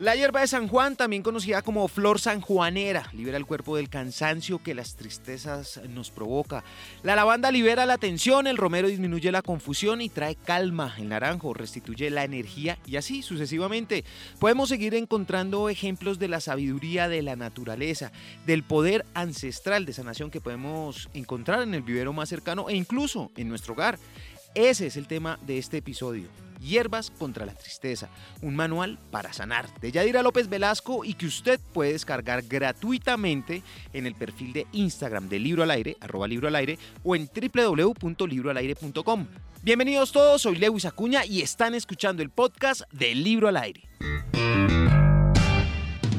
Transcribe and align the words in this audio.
La 0.00 0.16
hierba 0.16 0.40
de 0.40 0.48
San 0.48 0.66
Juan, 0.66 0.96
también 0.96 1.22
conocida 1.22 1.62
como 1.62 1.86
flor 1.86 2.18
sanjuanera, 2.18 3.08
libera 3.12 3.36
el 3.36 3.46
cuerpo 3.46 3.76
del 3.76 3.88
cansancio 3.88 4.60
que 4.60 4.74
las 4.74 4.96
tristezas 4.96 5.80
nos 5.88 6.10
provoca. 6.10 6.64
La 7.04 7.14
lavanda 7.14 7.52
libera 7.52 7.86
la 7.86 7.96
tensión, 7.96 8.48
el 8.48 8.56
romero 8.56 8.88
disminuye 8.88 9.30
la 9.30 9.40
confusión 9.40 10.00
y 10.00 10.08
trae 10.08 10.34
calma. 10.34 10.96
El 10.98 11.10
naranjo 11.10 11.54
restituye 11.54 12.10
la 12.10 12.24
energía 12.24 12.76
y 12.86 12.96
así 12.96 13.22
sucesivamente. 13.22 14.04
Podemos 14.40 14.68
seguir 14.68 14.96
encontrando 14.96 15.68
ejemplos 15.68 16.18
de 16.18 16.28
la 16.28 16.40
sabiduría 16.40 17.08
de 17.08 17.22
la 17.22 17.36
naturaleza, 17.36 18.10
del 18.46 18.64
poder 18.64 19.06
ancestral 19.14 19.86
de 19.86 19.92
sanación 19.92 20.32
que 20.32 20.40
podemos 20.40 21.08
encontrar 21.14 21.62
en 21.62 21.72
el 21.72 21.82
vivero 21.82 22.12
más 22.12 22.28
cercano 22.28 22.68
e 22.68 22.74
incluso 22.74 23.30
en 23.36 23.48
nuestro 23.48 23.74
hogar. 23.74 23.98
Ese 24.54 24.86
es 24.86 24.96
el 24.96 25.08
tema 25.08 25.38
de 25.44 25.58
este 25.58 25.78
episodio. 25.78 26.28
Hierbas 26.60 27.10
contra 27.10 27.44
la 27.44 27.54
Tristeza, 27.54 28.08
un 28.40 28.54
manual 28.54 28.98
para 29.10 29.32
sanar, 29.32 29.68
de 29.80 29.90
Yadira 29.90 30.22
López 30.22 30.48
Velasco 30.48 31.04
y 31.04 31.14
que 31.14 31.26
usted 31.26 31.58
puede 31.72 31.92
descargar 31.92 32.42
gratuitamente 32.42 33.62
en 33.92 34.06
el 34.06 34.14
perfil 34.14 34.52
de 34.52 34.66
Instagram 34.72 35.28
de 35.28 35.40
Libro 35.40 35.64
al 35.64 35.72
Aire, 35.72 35.96
arroba 36.00 36.28
Libro 36.28 36.46
al 36.46 36.54
Aire, 36.54 36.78
o 37.02 37.16
en 37.16 37.28
www.libroalaire.com. 37.28 39.26
Bienvenidos 39.62 40.12
todos, 40.12 40.42
soy 40.42 40.56
Lewis 40.56 40.84
Acuña 40.84 41.26
y 41.26 41.42
están 41.42 41.74
escuchando 41.74 42.22
el 42.22 42.30
podcast 42.30 42.82
de 42.92 43.14
Libro 43.14 43.48
al 43.48 43.56
Aire. 43.56 43.82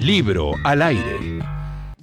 Libro 0.01 0.51
al 0.65 0.81
Aire. 0.81 1.54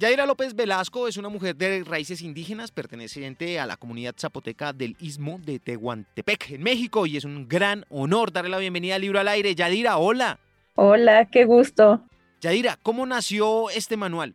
Yaira 0.03 0.25
López 0.25 0.53
Velasco 0.53 1.07
es 1.07 1.15
una 1.15 1.29
mujer 1.29 1.55
de 1.55 1.81
raíces 1.85 2.21
indígenas 2.21 2.71
perteneciente 2.71 3.57
a 3.57 3.65
la 3.65 3.77
comunidad 3.77 4.13
zapoteca 4.19 4.73
del 4.73 4.97
Istmo 4.99 5.39
de 5.45 5.59
Tehuantepec, 5.59 6.51
en 6.51 6.61
México, 6.61 7.05
y 7.05 7.15
es 7.15 7.23
un 7.23 7.47
gran 7.47 7.85
honor 7.89 8.33
darle 8.33 8.49
la 8.49 8.57
bienvenida 8.57 8.95
al 8.95 9.01
libro 9.01 9.21
al 9.21 9.29
aire. 9.29 9.55
Yadira, 9.55 9.97
hola. 9.97 10.39
Hola, 10.75 11.29
qué 11.31 11.45
gusto. 11.45 12.01
Yadira, 12.41 12.77
¿cómo 12.83 13.05
nació 13.05 13.69
este 13.69 13.95
manual? 13.95 14.33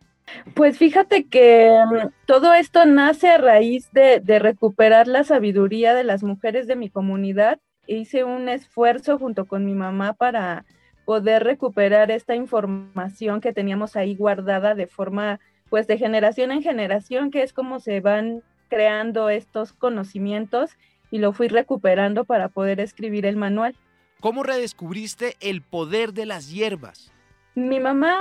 Pues 0.55 0.75
fíjate 0.75 1.27
que 1.27 1.69
mm, 1.69 2.07
todo 2.25 2.55
esto 2.55 2.87
nace 2.87 3.29
a 3.29 3.37
raíz 3.37 3.91
de, 3.91 4.21
de 4.21 4.39
recuperar 4.39 5.07
la 5.07 5.23
sabiduría 5.23 5.93
de 5.93 6.03
las 6.03 6.23
mujeres 6.23 6.65
de 6.65 6.77
mi 6.77 6.89
comunidad. 6.89 7.59
Hice 7.85 8.23
un 8.23 8.49
esfuerzo 8.49 9.19
junto 9.19 9.45
con 9.45 9.65
mi 9.65 9.75
mamá 9.75 10.13
para 10.13 10.65
poder 11.05 11.43
recuperar 11.43 12.09
esta 12.09 12.33
información 12.33 13.39
que 13.39 13.53
teníamos 13.53 13.95
ahí 13.95 14.15
guardada 14.15 14.73
de 14.73 14.87
forma 14.87 15.39
pues 15.69 15.87
de 15.87 15.97
generación 15.97 16.51
en 16.51 16.61
generación, 16.61 17.31
que 17.31 17.43
es 17.43 17.53
como 17.53 17.79
se 17.79 17.99
van 18.01 18.43
creando 18.69 19.29
estos 19.29 19.73
conocimientos 19.73 20.71
y 21.11 21.19
lo 21.19 21.33
fui 21.33 21.47
recuperando 21.47 22.23
para 22.25 22.49
poder 22.49 22.79
escribir 22.79 23.25
el 23.25 23.35
manual. 23.35 23.75
¿Cómo 24.19 24.43
redescubriste 24.43 25.35
el 25.39 25.61
poder 25.61 26.13
de 26.13 26.25
las 26.25 26.51
hierbas? 26.51 27.11
Mi 27.55 27.79
mamá 27.79 28.17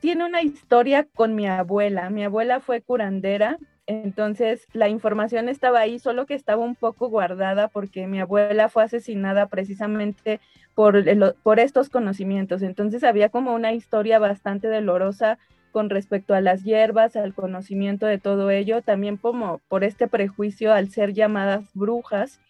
tiene 0.00 0.24
una 0.24 0.42
historia 0.42 1.06
con 1.14 1.34
mi 1.34 1.46
abuela. 1.46 2.10
Mi 2.10 2.24
abuela 2.24 2.60
fue 2.60 2.80
curandera, 2.80 3.58
entonces 3.86 4.66
la 4.72 4.88
información 4.88 5.48
estaba 5.48 5.80
ahí, 5.80 5.98
solo 5.98 6.26
que 6.26 6.34
estaba 6.34 6.62
un 6.62 6.74
poco 6.74 7.08
guardada 7.08 7.68
porque 7.68 8.06
mi 8.06 8.20
abuela 8.20 8.68
fue 8.68 8.84
asesinada 8.84 9.46
precisamente 9.46 10.40
por, 10.74 11.04
por 11.42 11.58
estos 11.58 11.88
conocimientos. 11.88 12.62
Entonces 12.62 13.02
había 13.02 13.30
como 13.30 13.54
una 13.54 13.72
historia 13.72 14.18
bastante 14.18 14.68
dolorosa 14.68 15.38
con 15.78 15.90
respecto 15.90 16.34
a 16.34 16.40
las 16.40 16.64
hierbas, 16.64 17.14
al 17.14 17.34
conocimiento 17.34 18.04
de 18.04 18.18
todo 18.18 18.50
ello, 18.50 18.82
también 18.82 19.16
como 19.16 19.60
por 19.68 19.84
este 19.84 20.08
prejuicio 20.08 20.72
al 20.72 20.90
ser 20.90 21.12
llamadas 21.14 21.62
brujas. 21.72 22.40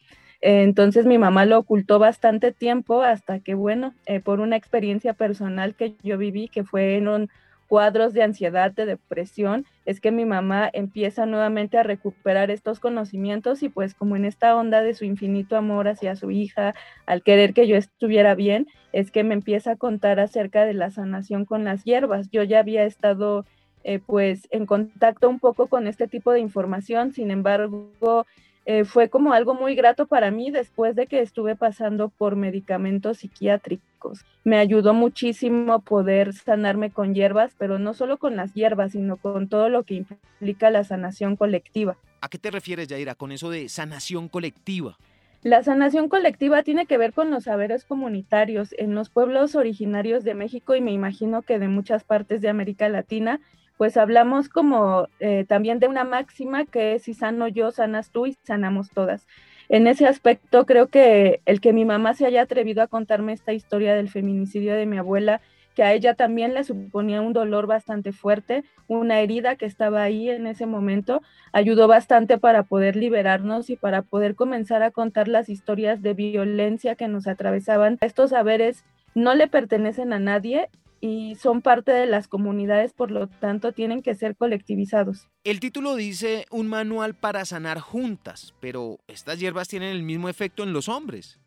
Eh, 0.40 0.62
entonces 0.62 1.04
mi 1.04 1.18
mamá 1.18 1.44
lo 1.44 1.58
ocultó 1.58 1.98
bastante 1.98 2.52
tiempo 2.52 3.02
hasta 3.02 3.40
que, 3.40 3.52
bueno, 3.52 3.92
eh, 4.06 4.20
por 4.20 4.40
una 4.40 4.56
experiencia 4.56 5.12
personal 5.12 5.74
que 5.74 5.92
yo 6.02 6.16
viví, 6.16 6.48
que 6.48 6.64
fue 6.64 6.96
en 6.96 7.06
un 7.06 7.28
cuadros 7.68 8.14
de 8.14 8.22
ansiedad, 8.22 8.72
de 8.72 8.86
depresión, 8.86 9.66
es 9.84 10.00
que 10.00 10.10
mi 10.10 10.24
mamá 10.24 10.68
empieza 10.72 11.26
nuevamente 11.26 11.78
a 11.78 11.82
recuperar 11.82 12.50
estos 12.50 12.80
conocimientos 12.80 13.62
y 13.62 13.68
pues 13.68 13.94
como 13.94 14.16
en 14.16 14.24
esta 14.24 14.56
onda 14.56 14.82
de 14.82 14.94
su 14.94 15.04
infinito 15.04 15.56
amor 15.56 15.86
hacia 15.86 16.16
su 16.16 16.30
hija, 16.30 16.74
al 17.06 17.22
querer 17.22 17.52
que 17.52 17.68
yo 17.68 17.76
estuviera 17.76 18.34
bien, 18.34 18.66
es 18.92 19.10
que 19.10 19.22
me 19.22 19.34
empieza 19.34 19.72
a 19.72 19.76
contar 19.76 20.18
acerca 20.18 20.64
de 20.64 20.74
la 20.74 20.90
sanación 20.90 21.44
con 21.44 21.64
las 21.64 21.84
hierbas. 21.84 22.30
Yo 22.30 22.42
ya 22.42 22.60
había 22.60 22.84
estado 22.84 23.44
eh, 23.84 24.00
pues 24.00 24.48
en 24.50 24.66
contacto 24.66 25.28
un 25.28 25.38
poco 25.38 25.68
con 25.68 25.86
este 25.86 26.08
tipo 26.08 26.32
de 26.32 26.40
información, 26.40 27.12
sin 27.12 27.30
embargo, 27.30 28.26
eh, 28.70 28.84
fue 28.84 29.08
como 29.08 29.32
algo 29.32 29.54
muy 29.54 29.74
grato 29.74 30.06
para 30.06 30.30
mí 30.30 30.50
después 30.50 30.94
de 30.94 31.06
que 31.06 31.22
estuve 31.22 31.56
pasando 31.56 32.10
por 32.10 32.36
medicamentos 32.36 33.16
psiquiátricos. 33.16 34.26
Me 34.44 34.58
ayudó 34.58 34.92
muchísimo 34.92 35.80
poder 35.80 36.34
sanarme 36.34 36.90
con 36.90 37.14
hierbas, 37.14 37.54
pero 37.56 37.78
no 37.78 37.94
solo 37.94 38.18
con 38.18 38.36
las 38.36 38.52
hierbas, 38.52 38.92
sino 38.92 39.16
con 39.16 39.48
todo 39.48 39.70
lo 39.70 39.84
que 39.84 39.94
implica 39.94 40.68
la 40.68 40.84
sanación 40.84 41.34
colectiva. 41.34 41.96
¿A 42.20 42.28
qué 42.28 42.36
te 42.36 42.50
refieres, 42.50 42.88
Yaira, 42.88 43.14
con 43.14 43.32
eso 43.32 43.48
de 43.48 43.70
sanación 43.70 44.28
colectiva? 44.28 44.98
La 45.42 45.62
sanación 45.62 46.10
colectiva 46.10 46.62
tiene 46.62 46.84
que 46.84 46.98
ver 46.98 47.14
con 47.14 47.30
los 47.30 47.44
saberes 47.44 47.86
comunitarios. 47.86 48.74
En 48.76 48.94
los 48.94 49.08
pueblos 49.08 49.54
originarios 49.54 50.24
de 50.24 50.34
México 50.34 50.74
y 50.74 50.82
me 50.82 50.92
imagino 50.92 51.40
que 51.40 51.58
de 51.58 51.68
muchas 51.68 52.04
partes 52.04 52.42
de 52.42 52.50
América 52.50 52.90
Latina, 52.90 53.40
pues 53.78 53.96
hablamos 53.96 54.48
como 54.48 55.08
eh, 55.20 55.46
también 55.48 55.78
de 55.78 55.86
una 55.86 56.04
máxima 56.04 56.66
que 56.66 56.96
es 56.96 57.04
si 57.04 57.14
sano 57.14 57.48
yo, 57.48 57.70
sanas 57.70 58.10
tú 58.10 58.26
y 58.26 58.36
sanamos 58.42 58.90
todas. 58.90 59.26
En 59.70 59.86
ese 59.86 60.06
aspecto 60.06 60.66
creo 60.66 60.88
que 60.88 61.40
el 61.46 61.60
que 61.60 61.72
mi 61.72 61.84
mamá 61.84 62.14
se 62.14 62.26
haya 62.26 62.42
atrevido 62.42 62.82
a 62.82 62.88
contarme 62.88 63.32
esta 63.32 63.52
historia 63.52 63.94
del 63.94 64.08
feminicidio 64.08 64.74
de 64.74 64.86
mi 64.86 64.98
abuela, 64.98 65.40
que 65.76 65.84
a 65.84 65.92
ella 65.92 66.14
también 66.14 66.54
le 66.54 66.64
suponía 66.64 67.20
un 67.20 67.32
dolor 67.32 67.68
bastante 67.68 68.12
fuerte, 68.12 68.64
una 68.88 69.20
herida 69.20 69.54
que 69.54 69.66
estaba 69.66 70.02
ahí 70.02 70.28
en 70.28 70.48
ese 70.48 70.66
momento, 70.66 71.22
ayudó 71.52 71.86
bastante 71.86 72.36
para 72.36 72.64
poder 72.64 72.96
liberarnos 72.96 73.70
y 73.70 73.76
para 73.76 74.02
poder 74.02 74.34
comenzar 74.34 74.82
a 74.82 74.90
contar 74.90 75.28
las 75.28 75.48
historias 75.48 76.02
de 76.02 76.14
violencia 76.14 76.96
que 76.96 77.06
nos 77.06 77.28
atravesaban. 77.28 77.96
Estos 78.00 78.30
saberes 78.30 78.84
no 79.14 79.36
le 79.36 79.46
pertenecen 79.46 80.12
a 80.12 80.18
nadie 80.18 80.68
y 81.00 81.36
son 81.36 81.62
parte 81.62 81.92
de 81.92 82.06
las 82.06 82.28
comunidades, 82.28 82.92
por 82.92 83.10
lo 83.10 83.28
tanto 83.28 83.72
tienen 83.72 84.02
que 84.02 84.14
ser 84.14 84.36
colectivizados. 84.36 85.28
El 85.44 85.60
título 85.60 85.94
dice 85.94 86.46
un 86.50 86.68
manual 86.68 87.14
para 87.14 87.44
sanar 87.44 87.78
juntas, 87.80 88.54
pero 88.60 88.98
estas 89.06 89.38
hierbas 89.38 89.68
tienen 89.68 89.90
el 89.90 90.02
mismo 90.02 90.28
efecto 90.28 90.62
en 90.62 90.72
los 90.72 90.88
hombres. 90.88 91.38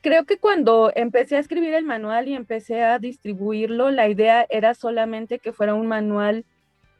Creo 0.00 0.24
que 0.26 0.38
cuando 0.38 0.92
empecé 0.94 1.36
a 1.36 1.40
escribir 1.40 1.72
el 1.72 1.84
manual 1.84 2.28
y 2.28 2.34
empecé 2.34 2.82
a 2.82 2.98
distribuirlo, 2.98 3.90
la 3.90 4.08
idea 4.08 4.46
era 4.50 4.74
solamente 4.74 5.38
que 5.38 5.52
fuera 5.52 5.74
un 5.74 5.86
manual 5.86 6.44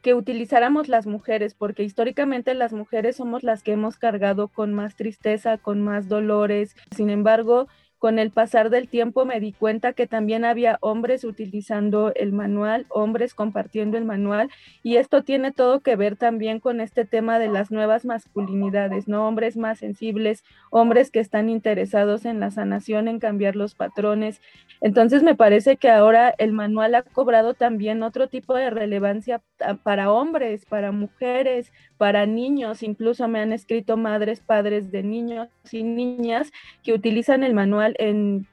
que 0.01 0.15
utilizáramos 0.15 0.89
las 0.89 1.07
mujeres, 1.07 1.55
porque 1.55 1.83
históricamente 1.83 2.53
las 2.55 2.75
mujeres 2.75 3.17
somos 3.17 3.43
las 3.43 3.63
que 3.63 3.73
hemos 3.73 3.97
cargado 3.97 4.49
con 4.49 4.75
más 4.75 4.97
tristeza, 4.97 5.57
con 5.57 5.83
más 5.83 6.09
dolores. 6.09 6.77
Sin 6.95 7.09
embargo, 7.09 7.69
con 8.05 8.19
el 8.19 8.31
pasar 8.31 8.69
del 8.69 8.87
tiempo 8.87 9.25
me 9.25 9.41
di 9.41 9.55
cuenta 9.55 9.95
que 9.95 10.07
también 10.07 10.45
había 10.45 10.77
hombres 10.83 11.25
utilizando 11.25 12.13
el 12.15 12.33
manual, 12.33 12.85
hombres 12.91 13.33
compartiendo 13.33 13.97
el 13.97 14.05
manual, 14.05 14.51
y 14.83 14.97
esto 14.97 15.23
tiene 15.23 15.53
todo 15.53 15.81
que 15.81 15.97
ver 15.97 16.15
también 16.17 16.61
con 16.61 16.83
este 16.83 17.07
tema 17.07 17.39
de 17.39 17.49
las 17.49 17.71
nuevas 17.71 18.05
masculinidades, 18.05 19.09
¿no? 19.09 19.27
Hombres 19.27 19.57
más 19.57 19.79
sensibles, 19.79 20.45
hombres 20.69 21.11
que 21.11 21.21
están 21.21 21.49
interesados 21.49 22.27
en 22.27 22.41
la 22.41 22.51
sanación, 22.51 23.09
en 23.09 23.21
cambiar 23.21 23.57
los 23.57 23.75
patrones. 23.75 24.39
Entonces 24.83 25.23
me 25.23 25.35
parece 25.35 25.79
que 25.79 25.89
ahora 25.89 26.35
el 26.37 26.53
manual 26.53 26.95
ha 26.97 27.05
cobrado 27.05 27.55
también 27.55 28.03
otro 28.03 28.29
tipo 28.29 28.55
de 28.55 28.69
relevancia 28.69 29.41
para 29.83 30.13
hombres, 30.13 30.67
para 30.67 30.93
mujeres, 30.93 31.73
para 31.99 32.27
niños, 32.27 32.83
incluso 32.83 33.29
me 33.29 33.41
han 33.41 33.53
escrito 33.53 33.97
madres, 33.97 34.41
padres 34.41 34.91
de 34.91 35.03
niños 35.03 35.49
y 35.71 35.83
niñas 35.83 36.53
que 36.83 36.93
utilizan 36.93 37.45
el 37.45 37.55
manual 37.55 37.95
en, 37.99 38.47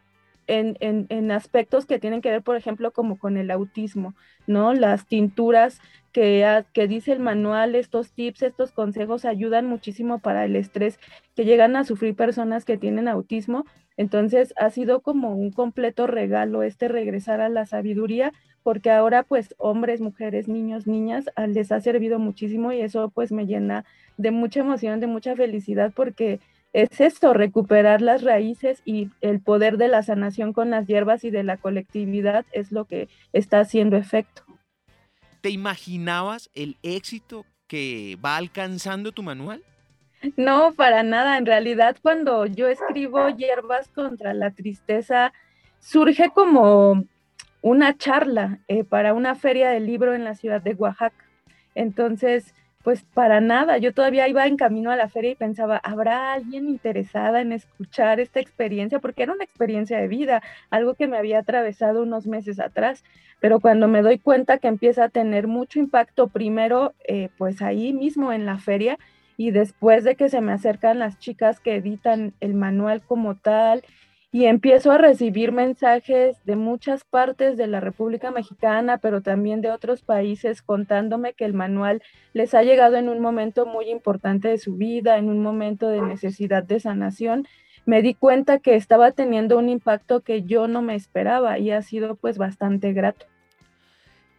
en, 0.47 1.31
aspectos 1.31 1.85
que 1.85 1.99
tienen 1.99 2.21
que 2.21 2.29
ver, 2.29 2.41
por 2.41 2.57
ejemplo, 2.57 2.91
como 2.91 3.17
con 3.17 3.37
el 3.37 3.51
autismo, 3.51 4.15
¿no? 4.47 4.73
Las 4.73 5.07
tinturas 5.07 5.79
que, 6.11 6.63
que 6.73 6.87
dice 6.87 7.13
el 7.13 7.19
manual, 7.19 7.75
estos 7.75 8.11
tips, 8.11 8.43
estos 8.43 8.71
consejos 8.71 9.25
ayudan 9.25 9.65
muchísimo 9.65 10.19
para 10.19 10.45
el 10.45 10.55
estrés 10.55 10.99
que 11.35 11.45
llegan 11.45 11.75
a 11.75 11.85
sufrir 11.85 12.15
personas 12.15 12.65
que 12.65 12.77
tienen 12.77 13.07
autismo. 13.07 13.65
Entonces 13.97 14.53
ha 14.57 14.69
sido 14.69 15.01
como 15.01 15.35
un 15.35 15.51
completo 15.51 16.07
regalo 16.07 16.63
este 16.63 16.87
regresar 16.87 17.39
a 17.39 17.49
la 17.49 17.65
sabiduría 17.65 18.33
porque 18.63 18.91
ahora 18.91 19.23
pues 19.23 19.55
hombres, 19.57 20.01
mujeres, 20.01 20.47
niños, 20.47 20.87
niñas 20.87 21.25
ah, 21.35 21.47
les 21.47 21.71
ha 21.71 21.79
servido 21.81 22.19
muchísimo 22.19 22.71
y 22.71 22.81
eso 22.81 23.09
pues 23.09 23.31
me 23.31 23.45
llena 23.45 23.85
de 24.17 24.31
mucha 24.31 24.59
emoción, 24.59 24.99
de 24.99 25.07
mucha 25.07 25.35
felicidad 25.35 25.91
porque 25.95 26.39
es 26.73 27.01
esto, 27.01 27.33
recuperar 27.33 28.01
las 28.01 28.23
raíces 28.23 28.81
y 28.85 29.09
el 29.19 29.41
poder 29.41 29.77
de 29.77 29.89
la 29.89 30.03
sanación 30.03 30.53
con 30.53 30.69
las 30.69 30.87
hierbas 30.87 31.23
y 31.23 31.31
de 31.31 31.43
la 31.43 31.57
colectividad 31.57 32.45
es 32.53 32.71
lo 32.71 32.85
que 32.85 33.09
está 33.33 33.59
haciendo 33.59 33.97
efecto. 33.97 34.43
¿Te 35.41 35.49
imaginabas 35.49 36.49
el 36.53 36.77
éxito 36.83 37.45
que 37.67 38.17
va 38.23 38.37
alcanzando 38.37 39.11
tu 39.11 39.23
manual? 39.23 39.63
No, 40.37 40.73
para 40.73 41.03
nada. 41.03 41.37
En 41.37 41.45
realidad, 41.45 41.97
cuando 42.01 42.45
yo 42.45 42.67
escribo 42.67 43.29
hierbas 43.29 43.87
contra 43.89 44.33
la 44.33 44.51
tristeza, 44.51 45.33
surge 45.79 46.29
como 46.29 47.03
una 47.61 47.97
charla 47.97 48.59
eh, 48.67 48.83
para 48.83 49.13
una 49.13 49.35
feria 49.35 49.69
de 49.69 49.79
libro 49.79 50.13
en 50.13 50.23
la 50.23 50.35
ciudad 50.35 50.61
de 50.61 50.73
Oaxaca. 50.73 51.25
Entonces, 51.75 52.53
pues 52.83 53.03
para 53.13 53.41
nada, 53.41 53.77
yo 53.77 53.93
todavía 53.93 54.27
iba 54.27 54.47
en 54.47 54.57
camino 54.57 54.91
a 54.91 54.95
la 54.95 55.09
feria 55.09 55.31
y 55.31 55.35
pensaba, 55.35 55.77
¿habrá 55.77 56.33
alguien 56.33 56.67
interesada 56.67 57.41
en 57.41 57.51
escuchar 57.51 58.19
esta 58.19 58.39
experiencia? 58.39 58.99
Porque 58.99 59.23
era 59.23 59.33
una 59.33 59.43
experiencia 59.43 59.99
de 59.99 60.07
vida, 60.07 60.41
algo 60.69 60.95
que 60.95 61.07
me 61.07 61.17
había 61.17 61.39
atravesado 61.39 62.03
unos 62.03 62.25
meses 62.25 62.59
atrás, 62.59 63.03
pero 63.39 63.59
cuando 63.59 63.87
me 63.87 64.01
doy 64.01 64.17
cuenta 64.17 64.57
que 64.57 64.67
empieza 64.67 65.05
a 65.05 65.09
tener 65.09 65.47
mucho 65.47 65.79
impacto, 65.79 66.27
primero, 66.27 66.93
eh, 67.07 67.29
pues 67.37 67.61
ahí 67.61 67.93
mismo 67.93 68.33
en 68.33 68.45
la 68.45 68.57
feria, 68.57 68.97
y 69.37 69.51
después 69.51 70.03
de 70.03 70.15
que 70.15 70.29
se 70.29 70.41
me 70.41 70.51
acercan 70.51 70.99
las 70.99 71.17
chicas 71.17 71.59
que 71.59 71.75
editan 71.75 72.33
el 72.41 72.53
manual 72.53 73.01
como 73.01 73.35
tal 73.35 73.83
y 74.33 74.45
empiezo 74.45 74.91
a 74.91 74.97
recibir 74.97 75.51
mensajes 75.51 76.37
de 76.45 76.55
muchas 76.55 77.03
partes 77.03 77.57
de 77.57 77.67
la 77.67 77.81
República 77.81 78.31
Mexicana, 78.31 78.97
pero 78.97 79.21
también 79.21 79.59
de 79.59 79.71
otros 79.71 80.03
países 80.03 80.61
contándome 80.61 81.33
que 81.33 81.43
el 81.43 81.53
manual 81.53 82.01
les 82.33 82.53
ha 82.53 82.63
llegado 82.63 82.95
en 82.95 83.09
un 83.09 83.19
momento 83.19 83.65
muy 83.65 83.89
importante 83.89 84.47
de 84.47 84.57
su 84.57 84.75
vida, 84.75 85.17
en 85.17 85.27
un 85.27 85.43
momento 85.43 85.89
de 85.89 86.01
necesidad 86.01 86.63
de 86.63 86.79
sanación. 86.79 87.45
Me 87.85 88.01
di 88.01 88.13
cuenta 88.13 88.59
que 88.59 88.75
estaba 88.75 89.11
teniendo 89.11 89.57
un 89.57 89.67
impacto 89.67 90.21
que 90.21 90.43
yo 90.43 90.69
no 90.69 90.81
me 90.81 90.95
esperaba 90.95 91.59
y 91.59 91.71
ha 91.71 91.81
sido 91.81 92.15
pues 92.15 92.37
bastante 92.37 92.93
grato. 92.93 93.25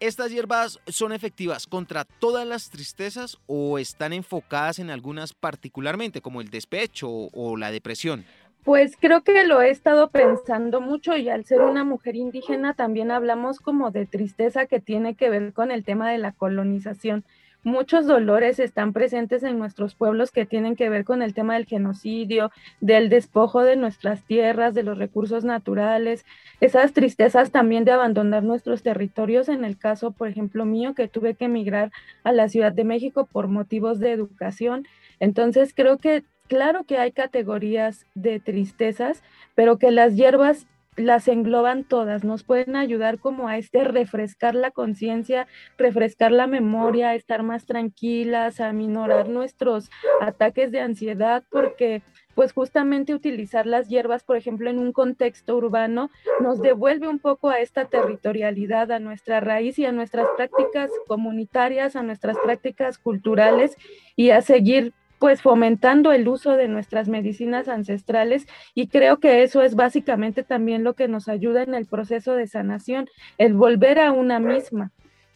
¿Estas 0.03 0.33
hierbas 0.33 0.81
son 0.89 1.13
efectivas 1.13 1.69
contra 1.69 2.05
todas 2.05 2.45
las 2.45 2.71
tristezas 2.71 3.39
o 3.47 3.79
están 3.79 4.13
enfocadas 4.13 4.81
en 4.81 4.91
algunas 4.91 5.33
particularmente, 5.33 6.21
como 6.21 6.41
el 6.41 6.51
despecho 6.51 7.09
o 7.09 7.57
la 7.57 7.71
depresión? 7.71 8.25
Pues 8.65 8.97
creo 8.97 9.23
que 9.23 9.43
lo 9.43 9.61
he 9.61 9.71
estado 9.71 10.11
pensando 10.11 10.81
mucho 10.81 11.17
y 11.17 11.29
al 11.29 11.45
ser 11.45 11.63
una 11.63 11.83
mujer 11.83 12.15
indígena 12.15 12.75
también 12.75 13.11
hablamos 13.11 13.59
como 13.59 13.91
de 13.91 14.07
tristeza 14.07 14.67
que 14.67 14.79
tiene 14.79 15.17
que 15.17 15.31
ver 15.31 15.53
con 15.53 15.73
el 15.73 15.83
tema 15.83 16.13
de 16.13 16.19
la 16.19 16.31
colonización. 16.31 17.25
Muchos 17.65 18.07
dolores 18.07 18.61
están 18.61 18.93
presentes 18.93 19.43
en 19.43 19.59
nuestros 19.59 19.97
pueblos 19.97 20.31
que 20.31 20.47
tienen 20.47 20.77
que 20.77 20.89
ver 20.89 21.05
con 21.05 21.23
el 21.23 21.35
tema 21.35 21.55
del 21.55 21.67
genocidio, 21.67 22.53
del 22.81 23.09
despojo 23.09 23.63
de 23.63 23.75
nuestras 23.75 24.23
tierras, 24.23 24.75
de 24.75 24.85
los 24.85 24.97
recursos 24.97 25.45
naturales, 25.45 26.25
esas 26.61 26.93
tristezas 26.93 27.51
también 27.51 27.85
de 27.85 27.93
abandonar 27.93 28.45
nuestros 28.45 28.83
territorios, 28.83 29.49
en 29.49 29.65
el 29.65 29.77
caso, 29.77 30.13
por 30.13 30.29
ejemplo, 30.29 30.65
mío, 30.65 30.95
que 30.95 31.09
tuve 31.09 31.35
que 31.35 31.47
emigrar 31.47 31.91
a 32.23 32.31
la 32.31 32.49
Ciudad 32.49 32.73
de 32.73 32.85
México 32.85 33.29
por 33.31 33.49
motivos 33.49 33.99
de 33.99 34.13
educación. 34.13 34.87
Entonces 35.21 35.73
creo 35.75 35.99
que 35.99 36.25
claro 36.53 36.85
que 36.85 36.99
hay 36.99 37.13
categorías 37.13 38.05
de 38.15 38.39
tristezas, 38.39 39.23
pero 39.55 39.79
que 39.79 39.91
las 39.91 40.17
hierbas 40.17 40.67
las 40.97 41.27
engloban 41.27 41.85
todas, 41.85 42.25
nos 42.25 42.43
pueden 42.43 42.77
ayudar 42.77 43.19
como 43.19 43.49
a 43.49 43.57
este 43.57 43.85
refrescar 43.85 44.55
la 44.55 44.71
conciencia, 44.71 45.47
refrescar 45.79 46.31
la 46.31 46.47
memoria, 46.47 47.15
estar 47.15 47.43
más 47.43 47.65
tranquilas, 47.65 48.61
a 48.61 48.75
minorar 48.75 49.31
nuestros 49.31 49.91
ataques 50.21 50.71
de 50.73 50.81
ansiedad, 50.81 51.43
porque 51.51 52.03
pues 52.35 52.53
justamente 52.53 53.15
utilizar 53.15 53.65
las 53.67 53.89
hierbas, 53.89 54.23
por 54.23 54.37
ejemplo, 54.37 54.69
en 54.69 54.79
un 54.79 54.93
contexto 54.93 55.57
urbano, 55.57 56.11
nos 56.43 56.61
devuelve 56.61 57.09
un 57.09 57.19
poco 57.19 57.49
a 57.49 57.61
esta 57.61 57.87
territorialidad, 57.87 58.93
a 58.93 58.99
nuestra 58.99 59.41
raíz 59.41 59.79
y 59.79 59.87
a 59.87 59.93
nuestras 59.93 60.29
prácticas 60.37 60.91
comunitarias, 61.07 61.97
a 61.97 62.03
nuestras 62.03 62.37
prácticas 62.39 62.99
culturales 62.99 63.79
y 64.17 64.31
a 64.31 64.43
seguir 64.43 64.93
pues 65.23 65.41
fomentando 65.41 66.11
el 66.11 66.27
uso 66.27 66.57
de 66.57 66.67
nuestras 66.67 67.07
medicinas 67.07 67.69
ancestrales 67.69 68.45
y 68.75 68.89
creo 68.89 69.21
que 69.21 69.45
eso 69.45 69.63
es 69.63 69.77
básicamente 69.77 70.43
también 70.43 70.83
lo 70.83 70.95
que 70.95 71.07
nos 71.07 71.29
ayuda 71.29 71.63
en 71.63 71.75
el 71.75 71.87
proceso 71.87 72.35
de 72.35 72.49
sanación, 72.49 73.09
el 73.39 73.55
volver 73.55 74.01
a 74.01 74.11
una 74.11 74.41
misma. 74.41 74.91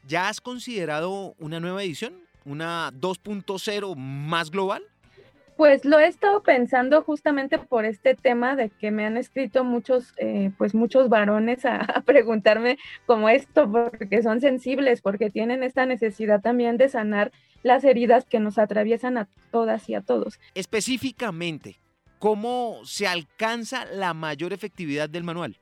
¿Ya 0.09 0.29
has 0.29 0.41
considerado 0.41 1.37
una 1.38 1.61
nueva 1.61 1.85
edición? 1.85 2.15
¿Una 2.44 2.91
2.0 2.94 3.94
más 3.94 4.50
global? 4.50 4.83
Pues 5.56 5.85
lo 5.85 6.00
he 6.00 6.09
estado 6.09 6.43
pensando 6.43 7.03
justamente 7.03 7.56
por 7.56 7.85
este 7.85 8.17
tema 8.17 8.56
de 8.56 8.71
que 8.71 8.91
me 8.91 9.06
han 9.06 9.17
escrito 9.17 9.62
muchos, 9.62 10.15
eh, 10.17 10.50
pues 10.59 10.75
muchos 10.75 11.09
varones 11.09 11.65
a, 11.65 11.77
a, 11.77 12.00
preguntarme 12.00 12.77
como 13.06 13.29
esto, 13.29 13.71
porque 13.71 14.21
son 14.25 14.41
sensibles, 14.41 15.00
porque 15.00 15.31
tienen 15.31 15.62
esta 15.62 15.87
necesidad 15.87 16.41
también 16.41 16.77
de 16.77 16.89
sanar 16.89 17.31
las 17.67 17.85
heridas 17.85 18.25
que 18.25 18.41
nos 18.41 18.59
atraviesan 18.59 19.19
a 19.19 19.29
todas 19.51 19.89
y 19.89 19.95
a 19.95 20.01
todos. 20.01 20.39
Específicamente, 20.55 21.81
¿cómo 22.19 22.81
se 22.85 23.07
alcanza 23.07 23.85
la 23.87 24.15
mayor 24.15 24.53
efectividad 24.53 25.11
del 25.11 25.25
manual? 25.25 25.59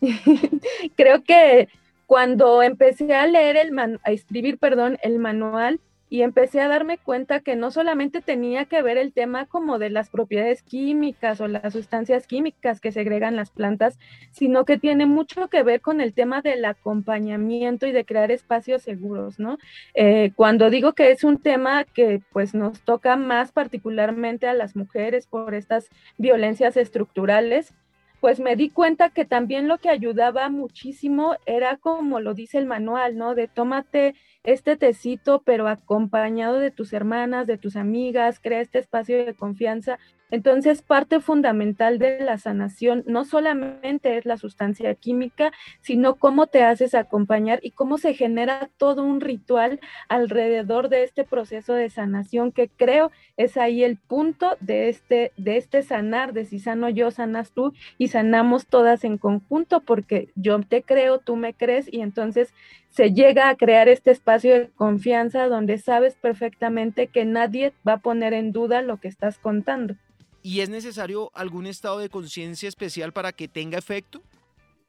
Creo 0.96 1.22
que 1.24 1.68
cuando 2.06 2.62
empecé 2.62 3.14
a 3.14 3.26
leer 3.26 3.56
el 3.56 3.78
a 3.78 4.10
escribir, 4.10 4.58
perdón, 4.58 4.98
el 5.02 5.18
manual, 5.18 5.80
y 6.10 6.22
empecé 6.22 6.60
a 6.60 6.68
darme 6.68 6.98
cuenta 6.98 7.38
que 7.38 7.54
no 7.54 7.70
solamente 7.70 8.20
tenía 8.20 8.64
que 8.64 8.82
ver 8.82 8.98
el 8.98 9.12
tema 9.12 9.46
como 9.46 9.78
de 9.78 9.90
las 9.90 10.10
propiedades 10.10 10.62
químicas 10.62 11.40
o 11.40 11.46
las 11.46 11.72
sustancias 11.72 12.26
químicas 12.26 12.80
que 12.80 12.90
segregan 12.90 13.36
las 13.36 13.50
plantas, 13.50 13.98
sino 14.32 14.64
que 14.64 14.76
tiene 14.76 15.06
mucho 15.06 15.48
que 15.48 15.62
ver 15.62 15.80
con 15.80 16.00
el 16.00 16.12
tema 16.12 16.42
del 16.42 16.64
acompañamiento 16.64 17.86
y 17.86 17.92
de 17.92 18.04
crear 18.04 18.32
espacios 18.32 18.82
seguros, 18.82 19.38
¿no? 19.38 19.58
Eh, 19.94 20.32
cuando 20.34 20.68
digo 20.68 20.94
que 20.94 21.12
es 21.12 21.22
un 21.22 21.38
tema 21.38 21.84
que 21.84 22.20
pues 22.32 22.54
nos 22.54 22.80
toca 22.80 23.14
más 23.16 23.52
particularmente 23.52 24.48
a 24.48 24.54
las 24.54 24.74
mujeres 24.74 25.28
por 25.28 25.54
estas 25.54 25.88
violencias 26.18 26.76
estructurales, 26.76 27.72
pues 28.20 28.38
me 28.38 28.56
di 28.56 28.70
cuenta 28.70 29.10
que 29.10 29.24
también 29.24 29.66
lo 29.66 29.78
que 29.78 29.88
ayudaba 29.88 30.48
muchísimo 30.50 31.36
era 31.46 31.76
como 31.76 32.20
lo 32.20 32.34
dice 32.34 32.58
el 32.58 32.66
manual, 32.66 33.16
¿no? 33.16 33.34
De 33.34 33.48
tómate 33.48 34.14
este 34.44 34.76
tecito, 34.76 35.42
pero 35.44 35.68
acompañado 35.68 36.58
de 36.58 36.70
tus 36.70 36.92
hermanas, 36.92 37.46
de 37.46 37.58
tus 37.58 37.76
amigas, 37.76 38.40
crea 38.40 38.60
este 38.60 38.78
espacio 38.78 39.24
de 39.24 39.34
confianza 39.34 39.98
entonces, 40.30 40.82
parte 40.82 41.20
fundamental 41.20 41.98
de 41.98 42.20
la 42.20 42.38
sanación 42.38 43.02
no 43.06 43.24
solamente 43.24 44.16
es 44.16 44.24
la 44.26 44.36
sustancia 44.36 44.94
química, 44.94 45.52
sino 45.80 46.14
cómo 46.16 46.46
te 46.46 46.62
haces 46.62 46.94
acompañar 46.94 47.60
y 47.62 47.72
cómo 47.72 47.98
se 47.98 48.14
genera 48.14 48.70
todo 48.76 49.02
un 49.02 49.20
ritual 49.20 49.80
alrededor 50.08 50.88
de 50.88 51.02
este 51.02 51.24
proceso 51.24 51.74
de 51.74 51.90
sanación, 51.90 52.52
que 52.52 52.68
creo 52.68 53.10
es 53.36 53.56
ahí 53.56 53.82
el 53.82 53.96
punto 53.96 54.56
de 54.60 54.88
este, 54.88 55.32
de 55.36 55.56
este 55.56 55.82
sanar, 55.82 56.32
de 56.32 56.44
si 56.44 56.58
sano 56.58 56.88
yo, 56.88 57.10
sanas 57.10 57.52
tú 57.52 57.72
y 57.98 58.08
sanamos 58.08 58.66
todas 58.66 59.04
en 59.04 59.18
conjunto, 59.18 59.80
porque 59.80 60.28
yo 60.36 60.60
te 60.60 60.82
creo, 60.82 61.18
tú 61.18 61.36
me 61.36 61.54
crees 61.54 61.92
y 61.92 62.02
entonces 62.02 62.54
se 62.88 63.12
llega 63.12 63.48
a 63.48 63.56
crear 63.56 63.88
este 63.88 64.10
espacio 64.10 64.54
de 64.54 64.68
confianza 64.74 65.48
donde 65.48 65.78
sabes 65.78 66.16
perfectamente 66.16 67.06
que 67.06 67.24
nadie 67.24 67.72
va 67.86 67.94
a 67.94 67.98
poner 67.98 68.32
en 68.32 68.52
duda 68.52 68.82
lo 68.82 68.98
que 68.98 69.08
estás 69.08 69.38
contando. 69.38 69.94
¿Y 70.42 70.60
es 70.60 70.68
necesario 70.68 71.30
algún 71.34 71.66
estado 71.66 71.98
de 71.98 72.08
conciencia 72.08 72.68
especial 72.68 73.12
para 73.12 73.32
que 73.32 73.48
tenga 73.48 73.78
efecto? 73.78 74.22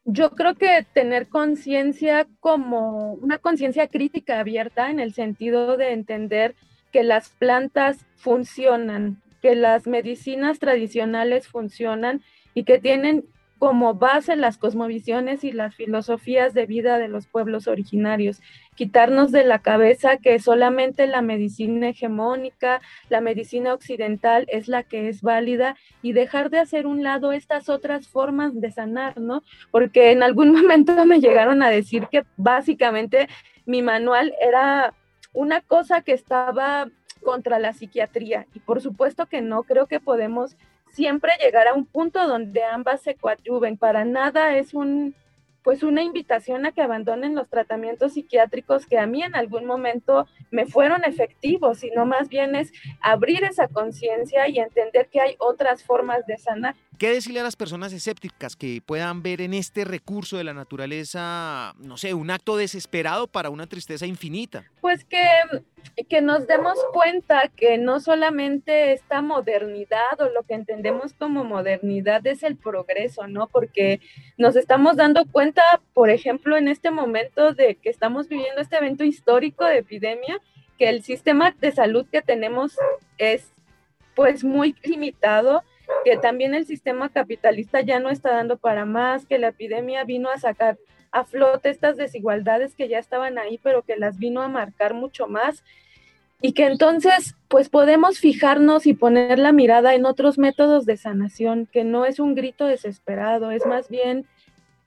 Yo 0.06 0.32
creo 0.32 0.56
que 0.56 0.86
tener 0.94 1.28
conciencia 1.28 2.28
como 2.40 3.14
una 3.14 3.38
conciencia 3.38 3.88
crítica 3.88 4.40
abierta 4.40 4.90
en 4.90 5.00
el 5.00 5.14
sentido 5.14 5.78
de 5.78 5.94
entender 5.94 6.56
que 6.92 7.04
las 7.04 7.30
plantas 7.30 8.06
funcionan, 8.16 9.22
que 9.42 9.56
las 9.56 9.88
medicinas 9.88 10.60
tradicionales 10.60 11.48
funcionan 11.48 12.22
y 12.54 12.64
que 12.64 12.80
tienen 12.80 13.26
como 13.62 13.94
base 13.94 14.36
las 14.38 14.58
cosmovisiones 14.58 15.44
y 15.44 15.52
las 15.52 15.76
filosofías 15.76 16.56
de 16.56 16.66
vida 16.66 16.98
de 16.98 17.08
los 17.08 17.28
pueblos 17.28 17.68
originarios. 17.68 18.42
Quitarnos 18.74 19.32
de 19.32 19.44
la 19.44 19.60
cabeza 19.60 20.18
que 20.18 20.40
solamente 20.40 21.06
la 21.06 21.22
medicina 21.22 21.90
hegemónica, 21.90 22.82
la 23.08 23.22
medicina 23.22 23.76
occidental 23.76 24.48
es 24.48 24.68
la 24.68 24.82
que 24.82 25.10
es 25.10 25.22
válida 25.22 25.76
y 26.02 26.14
dejar 26.14 26.50
de 26.50 26.58
hacer 26.58 26.88
un 26.88 27.04
lado 27.04 27.34
estas 27.34 27.70
otras 27.70 28.08
formas 28.08 28.60
de 28.60 28.72
sanar, 28.72 29.20
¿no? 29.20 29.44
Porque 29.70 30.10
en 30.10 30.24
algún 30.24 30.52
momento 30.60 31.06
me 31.06 31.20
llegaron 31.20 31.62
a 31.62 31.70
decir 31.70 32.08
que 32.08 32.24
básicamente 32.38 33.30
mi 33.68 33.84
manual 33.84 34.34
era 34.42 34.96
una 35.34 35.62
cosa 35.62 36.02
que 36.02 36.14
estaba 36.14 36.90
contra 37.24 37.60
la 37.60 37.74
psiquiatría 37.74 38.48
y 38.56 38.60
por 38.60 38.82
supuesto 38.82 39.28
que 39.28 39.42
no, 39.42 39.62
creo 39.62 39.86
que 39.86 40.00
podemos 40.00 40.58
siempre 40.92 41.32
llegar 41.44 41.68
a 41.68 41.74
un 41.74 41.86
punto 41.86 42.28
donde 42.28 42.64
ambas 42.64 43.02
se 43.02 43.16
coadyuven. 43.16 43.78
Para 43.78 44.06
nada 44.06 44.56
es 44.56 44.74
un, 44.74 45.16
pues 45.64 45.84
una 45.84 46.02
invitación 46.02 46.66
a 46.66 46.72
que 46.72 46.82
abandonen 46.82 47.36
los 47.36 47.48
tratamientos 47.50 48.14
psiquiátricos 48.14 48.86
que 48.86 48.98
a 48.98 49.06
mí 49.06 49.24
en 49.24 49.36
algún 49.36 49.66
momento 49.66 50.28
me 50.50 50.66
fueron 50.66 51.04
efectivos, 51.04 51.80
sino 51.80 52.06
más 52.06 52.30
bien 52.30 52.56
es 52.56 52.72
abrir 53.02 53.44
esa 53.44 53.68
conciencia 53.68 54.48
y 54.48 54.60
entender 54.60 55.08
que 55.10 55.22
hay 55.22 55.36
otras 55.40 55.84
formas 55.84 56.26
de 56.26 56.38
sanar. 56.38 56.76
¿Qué 57.02 57.10
decirle 57.12 57.40
a 57.40 57.44
las 57.44 57.56
personas 57.56 57.94
escépticas 57.94 58.56
que 58.56 58.80
puedan 58.86 59.24
ver 59.24 59.42
en 59.42 59.56
este 59.56 59.86
recurso 59.86 60.38
de 60.38 60.44
la 60.44 60.54
naturaleza, 60.54 61.74
no 61.80 61.98
sé, 61.98 62.14
un 62.14 62.30
acto 62.30 62.58
desesperado 62.58 63.26
para 63.26 63.50
una 63.50 63.66
tristeza 63.66 64.06
infinita? 64.06 64.66
Pues 64.82 65.04
que, 65.06 65.26
que 66.08 66.22
nos 66.22 66.46
demos 66.46 66.78
cuenta 66.94 67.50
que 67.56 67.80
no 67.80 68.00
solamente 68.00 68.94
esta 68.94 69.24
modernidad 69.24 70.20
o 70.20 70.30
lo 70.30 70.44
que 70.44 70.54
entendemos 70.54 71.14
como 71.14 71.44
modernidad 71.44 72.24
es 72.28 72.44
el 72.44 72.56
progreso, 72.56 73.26
¿no? 73.26 73.48
Porque 73.48 74.00
nos 74.38 74.56
estamos 74.56 74.96
dando 74.96 75.26
cuenta, 75.26 75.64
por 75.96 76.12
ejemplo, 76.12 76.56
en 76.56 76.68
este 76.68 76.92
momento 76.92 77.56
de 77.56 77.78
que 77.78 77.90
estamos 77.90 78.28
viviendo 78.28 78.62
este 78.62 78.78
evento 78.78 79.04
histórico 79.04 79.66
de 79.66 79.80
epidemia, 79.80 80.38
que 80.78 80.88
el 80.90 81.02
sistema 81.02 81.50
de 81.60 81.72
salud 81.72 82.06
que 82.12 82.22
tenemos 82.22 82.78
es 83.18 83.48
pues 84.14 84.44
muy 84.44 84.76
limitado, 84.84 85.64
que 86.04 86.18
también 86.18 86.54
el 86.54 86.66
sistema 86.66 87.10
capitalista 87.10 87.82
ya 87.82 88.00
no 88.00 88.10
está 88.10 88.32
dando 88.32 88.58
para 88.58 88.86
más, 88.86 89.26
que 89.26 89.40
la 89.40 89.50
epidemia 89.50 90.04
vino 90.04 90.30
a 90.30 90.38
sacar 90.38 90.78
a 91.12 91.26
flote 91.26 91.70
estas 91.70 91.98
desigualdades 91.98 92.76
que 92.76 92.88
ya 92.88 93.00
estaban 93.00 93.38
ahí, 93.38 93.60
pero 93.62 93.82
que 93.84 93.98
las 93.98 94.18
vino 94.18 94.42
a 94.42 94.48
marcar 94.48 94.94
mucho 94.94 95.28
más. 95.28 95.64
Y 96.42 96.54
que 96.54 96.66
entonces 96.66 97.36
pues 97.48 97.70
podemos 97.70 98.20
fijarnos 98.20 98.88
y 98.88 98.94
poner 98.94 99.38
la 99.38 99.52
mirada 99.52 99.94
en 99.94 100.06
otros 100.06 100.38
métodos 100.38 100.86
de 100.86 100.98
sanación, 100.98 101.68
que 101.72 101.84
no 101.84 102.06
es 102.06 102.20
un 102.20 102.34
grito 102.34 102.66
desesperado, 102.66 103.52
es 103.52 103.66
más 103.66 103.90
bien 103.90 104.26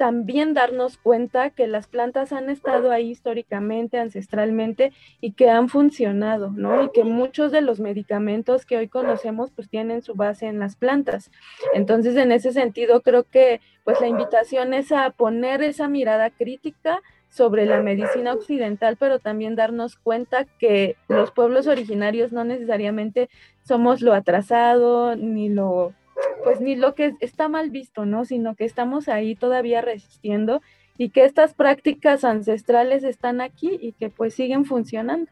también 0.04 0.52
darnos 0.52 0.98
cuenta 0.98 1.48
que 1.48 1.66
las 1.66 1.86
plantas 1.86 2.34
han 2.34 2.50
estado 2.50 2.90
ahí 2.90 3.08
históricamente, 3.10 3.98
ancestralmente 3.98 4.92
y 5.22 5.32
que 5.32 5.48
han 5.48 5.70
funcionado, 5.70 6.50
¿no? 6.50 6.84
Y 6.84 6.90
que 6.90 7.04
muchos 7.04 7.50
de 7.52 7.62
los 7.62 7.80
medicamentos 7.80 8.66
que 8.66 8.76
hoy 8.76 8.86
conocemos 8.86 9.50
pues 9.50 9.70
tienen 9.70 10.02
su 10.02 10.14
base 10.14 10.44
en 10.44 10.58
las 10.58 10.76
plantas. 10.76 11.30
Entonces, 11.72 12.16
en 12.16 12.32
ese 12.32 12.52
sentido, 12.52 13.00
creo 13.00 13.24
que 13.24 13.62
pues 13.82 13.98
la 14.02 14.06
invitación 14.06 14.74
es 14.74 14.92
a 14.92 15.08
poner 15.08 15.62
esa 15.62 15.88
mirada 15.88 16.28
crítica 16.28 17.00
sobre 17.30 17.64
la 17.64 17.80
medicina 17.80 18.34
occidental, 18.34 18.98
pero 18.98 19.20
también 19.20 19.56
darnos 19.56 19.96
cuenta 19.96 20.44
que 20.58 20.96
los 21.08 21.30
pueblos 21.30 21.66
originarios 21.66 22.30
no 22.30 22.44
necesariamente 22.44 23.30
somos 23.62 24.02
lo 24.02 24.12
atrasado 24.12 25.16
ni 25.16 25.48
lo 25.48 25.94
pues 26.42 26.60
ni 26.60 26.76
lo 26.76 26.94
que 26.94 27.14
está 27.20 27.48
mal 27.48 27.70
visto, 27.70 28.06
¿no? 28.06 28.24
Sino 28.24 28.54
que 28.54 28.64
estamos 28.64 29.08
ahí 29.08 29.34
todavía 29.34 29.80
resistiendo 29.80 30.62
y 30.98 31.10
que 31.10 31.24
estas 31.24 31.54
prácticas 31.54 32.24
ancestrales 32.24 33.04
están 33.04 33.40
aquí 33.40 33.78
y 33.80 33.92
que 33.92 34.10
pues 34.10 34.34
siguen 34.34 34.64
funcionando. 34.64 35.30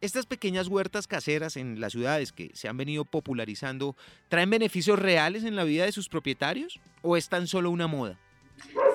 Estas 0.00 0.26
pequeñas 0.26 0.68
huertas 0.68 1.08
caseras 1.08 1.56
en 1.56 1.80
las 1.80 1.92
ciudades 1.92 2.32
que 2.32 2.50
se 2.54 2.68
han 2.68 2.76
venido 2.76 3.04
popularizando, 3.04 3.96
¿traen 4.28 4.50
beneficios 4.50 4.98
reales 4.98 5.42
en 5.42 5.56
la 5.56 5.64
vida 5.64 5.84
de 5.86 5.92
sus 5.92 6.08
propietarios 6.08 6.78
o 7.02 7.16
es 7.16 7.28
tan 7.28 7.48
solo 7.48 7.70
una 7.70 7.88
moda? 7.88 8.16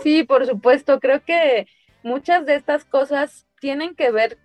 Sí, 0.02 0.24
por 0.24 0.46
supuesto, 0.46 1.00
creo 1.00 1.24
que 1.24 1.68
muchas 2.04 2.46
de 2.46 2.56
estas 2.56 2.86
cosas 2.86 3.46
tienen 3.60 3.96
que 3.96 4.12
ver 4.12 4.38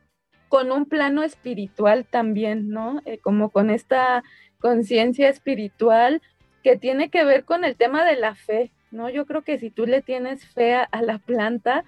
con 0.48 0.72
un 0.72 0.86
plano 0.86 1.22
espiritual 1.22 2.06
también, 2.06 2.70
¿no? 2.70 3.02
Eh, 3.04 3.18
como 3.18 3.50
con 3.50 3.70
esta 3.70 4.24
conciencia 4.58 5.28
espiritual 5.28 6.22
que 6.68 6.76
tiene 6.76 7.08
que 7.08 7.24
ver 7.24 7.46
con 7.46 7.64
el 7.64 7.76
tema 7.76 8.04
de 8.04 8.16
la 8.16 8.34
fe, 8.34 8.70
¿no? 8.90 9.08
Yo 9.08 9.24
creo 9.24 9.40
que 9.40 9.56
si 9.56 9.70
tú 9.70 9.86
le 9.86 10.02
tienes 10.02 10.46
fe 10.46 10.74
a, 10.74 11.00
la 11.00 11.16
planta, 11.16 11.82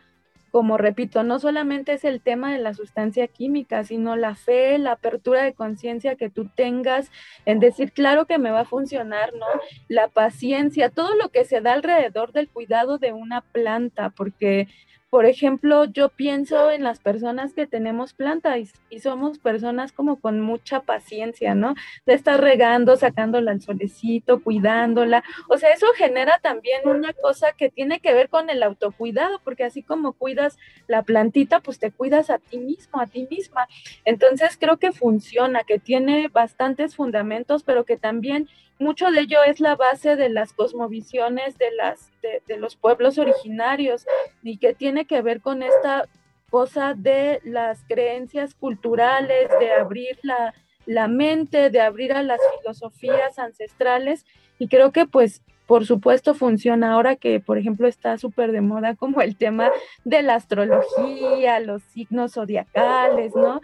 como 0.51 0.79
repito, 0.79 1.23
no 1.23 1.39
solamente 1.39 1.93
es 1.93 2.03
el 2.03 2.23
tema 2.23 2.51
de 2.51 2.61
la 2.61 2.73
sustancia 2.73 3.29
química, 3.29 3.85
sino 3.85 4.17
la 4.17 4.37
fe, 4.37 4.79
la 4.79 4.93
apertura 4.93 5.43
de 5.43 5.53
conciencia 5.53 6.17
que 6.17 6.31
tú 6.31 6.49
tengas 6.55 7.11
en 7.45 7.61
decir, 7.61 7.93
claro 7.93 8.25
que 8.25 8.39
me 8.39 8.53
va 8.53 8.61
a 8.61 8.65
funcionar, 8.65 9.35
¿no? 9.35 9.45
La 9.89 10.09
paciencia, 10.09 10.89
todo 10.89 11.15
lo 11.15 11.29
que 11.29 11.45
se 11.45 11.61
da 11.61 11.75
alrededor 11.75 12.33
del 12.33 12.49
cuidado 12.49 12.97
de 12.97 13.13
una 13.13 13.43
planta, 13.43 14.09
porque 14.09 14.67
por 15.11 15.27
ejemplo, 15.27 15.87
yo 15.87 16.09
pienso 16.09 16.71
en 16.71 16.85
las 16.85 17.01
personas 17.01 17.53
que 17.53 17.67
tenemos 17.67 18.15
plantas 18.15 18.59
y, 18.91 19.01
somos 19.01 19.39
personas 19.39 19.93
como 19.93 20.21
con 20.21 20.41
mucha 20.41 20.81
paciencia, 20.81 21.55
¿no? 21.55 21.75
De 22.07 22.15
estar 22.15 22.41
regando, 22.41 22.97
sacándola 22.97 23.51
al 23.51 23.61
solecito, 23.61 24.43
cuidándola. 24.43 25.25
O 25.49 25.59
sea, 25.59 25.73
eso 25.73 25.87
genera 25.97 26.39
también 26.41 26.87
una 26.87 27.13
cosa 27.15 27.53
que 27.53 27.71
tiene 27.71 28.01
que 28.01 28.15
ver 28.15 28.29
con 28.29 28.51
el 28.51 28.63
autocuidado, 28.63 29.41
porque 29.43 29.65
así 29.65 29.83
como 29.83 30.13
cuidas 30.13 30.59
la 30.87 31.03
plantita, 31.03 31.61
pues 31.61 31.79
te 31.79 31.91
cuidas 31.91 32.31
a 32.31 32.39
ti 32.39 32.59
mismo, 32.59 33.01
a 33.01 33.07
ti 33.07 33.27
misma. 33.29 33.69
Entonces 34.05 34.57
creo 34.61 34.77
que 34.77 34.93
funciona, 34.93 35.65
que 35.65 35.79
tiene 35.79 36.29
bastantes 36.29 36.95
fundamentos, 36.95 37.65
pero 37.65 37.85
que 37.85 37.97
también 37.97 38.49
mucho 38.81 39.11
de 39.11 39.21
ello 39.21 39.43
es 39.47 39.61
la 39.61 39.77
base 39.77 40.17
de 40.17 40.31
las 40.31 40.53
cosmovisiones 40.53 41.59
de, 41.59 41.71
las, 41.73 42.11
de, 42.23 42.57
los 42.57 42.77
pueblos 42.77 43.19
originarios 43.19 44.07
y 44.43 44.57
que 44.57 44.75
tiene 44.75 45.05
que 45.05 45.23
ver 45.23 45.41
con 45.41 45.63
esta 45.63 46.09
cosa 46.51 46.95
de 46.95 47.41
las 47.45 47.85
creencias 47.87 48.55
culturales, 48.55 49.51
de 49.61 49.73
abrir 49.73 50.19
la, 50.23 50.55
la 50.87 51.09
mente, 51.09 51.71
de 51.71 51.81
abrir 51.81 52.13
a 52.13 52.23
las 52.23 52.41
filosofías 52.59 53.39
ancestrales 53.39 54.25
y 54.59 54.69
creo 54.69 54.93
que 54.93 55.07
pues 55.07 55.43
por 55.67 55.87
supuesto 55.87 56.35
funciona 56.35 56.95
ahora 56.95 57.15
que 57.17 57.39
por 57.39 57.59
ejemplo 57.59 57.87
está 57.87 58.19
súper 58.19 58.51
de 58.51 58.61
moda 58.61 58.97
como 58.97 59.21
el 59.21 59.37
tema 59.37 59.71
de 60.05 60.23
la 60.23 60.35
astrología, 60.35 61.61
los 61.61 61.83
signos 61.83 62.33
zodiacales, 62.33 63.37
¿no? 63.37 63.61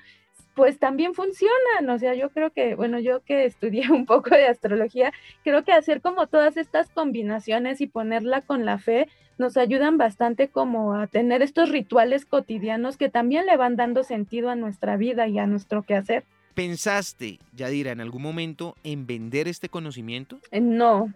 Pues 0.57 0.79
también 0.79 1.15
funcionan. 1.15 1.89
O 1.91 1.99
sea, 1.99 2.15
yo 2.15 2.31
creo 2.31 2.51
que, 2.51 2.75
bueno, 2.75 2.99
yo 2.99 3.23
que 3.23 3.45
estudié 3.45 3.89
un 3.93 4.07
poco 4.07 4.31
de 4.31 4.49
astrología, 4.49 5.13
creo 5.45 5.63
que 5.63 5.73
hacer 5.73 6.01
como 6.01 6.27
todas 6.27 6.57
estas 6.57 6.89
combinaciones 6.89 7.81
y 7.81 7.87
ponerla 7.87 8.41
con 8.41 8.65
la 8.65 8.79
fe 8.79 9.07
nos 9.39 9.59
ayudan 9.59 9.99
bastante 9.99 10.49
como 10.49 10.95
a 10.95 11.07
tener 11.09 11.43
estos 11.43 11.69
rituales 11.69 12.25
cotidianos 12.25 12.97
que 12.97 13.11
también 13.11 13.45
le 13.45 13.59
van 13.59 13.77
dando 13.77 14.03
sentido 14.03 14.49
a 14.49 14.57
nuestra 14.57 14.97
vida 14.97 15.29
y 15.29 15.39
a 15.39 15.47
nuestro 15.47 15.83
quehacer. 15.83 16.25
¿Pensaste, 16.55 17.39
Yadira, 17.55 17.93
en 17.93 18.01
algún 18.01 18.23
momento 18.23 18.77
en 18.83 19.07
vender 19.07 19.47
este 19.47 19.69
conocimiento? 19.69 20.39
Eh, 20.51 20.63
no, 20.63 21.13